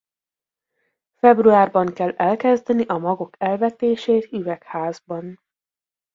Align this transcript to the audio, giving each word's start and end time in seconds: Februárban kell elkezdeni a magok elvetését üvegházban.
Februárban 1.15 1.93
kell 1.93 2.13
elkezdeni 2.15 2.83
a 2.87 2.97
magok 2.97 3.35
elvetését 3.37 4.31
üvegházban. 4.31 5.39